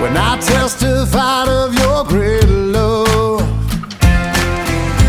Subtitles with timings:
[0.00, 3.40] when I testified of your great love.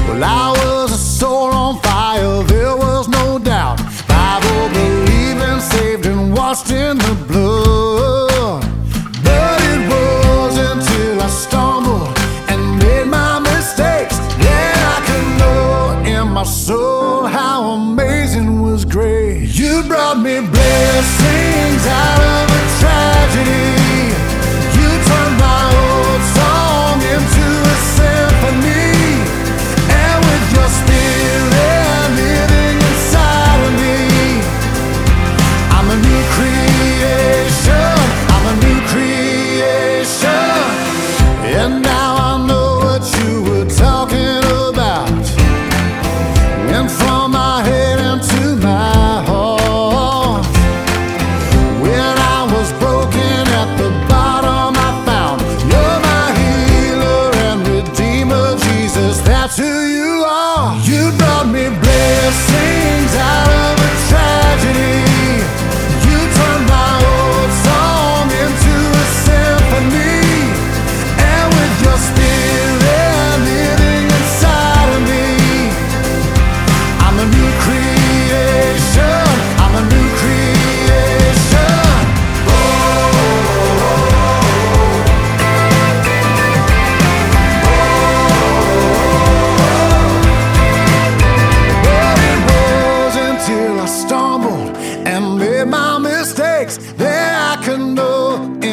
[0.08, 3.78] Well, I was a soul on fire, there was no doubt.
[4.08, 8.62] Bible believing, saved, and washed in the blood.
[9.24, 12.18] But it was until I stumbled
[12.50, 19.56] and made my mistakes that I could know in my soul how amazing was grace.
[19.58, 22.29] You brought me blessings out of.
[59.00, 59.29] is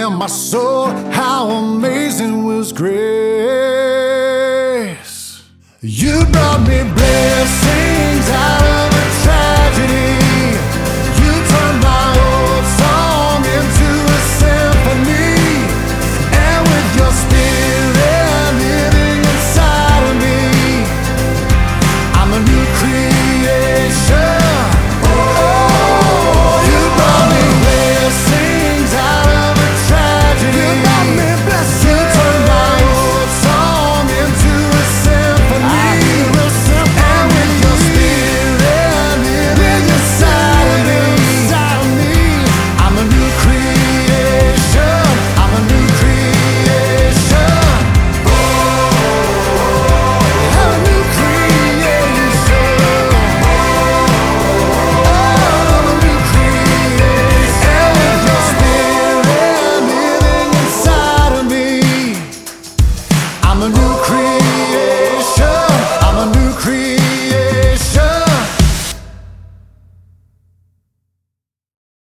[0.06, 2.96] in my soul, how amazing was grace.
[5.80, 6.84] You brought me